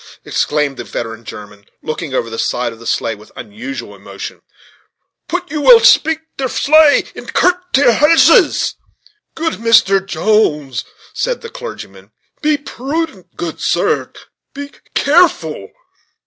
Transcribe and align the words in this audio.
exclaimed 0.25 0.77
the 0.77 0.83
veteran 0.83 1.23
German, 1.23 1.63
looking 1.83 2.11
over 2.11 2.27
the 2.27 2.39
side 2.39 2.73
of 2.73 2.79
the 2.79 2.87
sleigh 2.87 3.13
with 3.13 3.31
unusual 3.35 3.95
emotion, 3.95 4.41
"put 5.27 5.51
you 5.51 5.61
will 5.61 5.79
preak 6.03 6.21
ter 6.39 6.47
sleigh 6.47 7.05
and 7.15 7.31
kilt 7.35 7.53
ter 7.71 7.91
horses!" 7.91 8.73
"Good 9.35 9.59
Mr. 9.59 10.03
Jones," 10.03 10.85
said 11.13 11.41
the 11.41 11.51
clergyman, 11.51 12.09
"be 12.41 12.57
prudent, 12.57 13.35
good 13.35 13.61
sir 13.61 14.11
be 14.55 14.71
careful." 14.95 15.69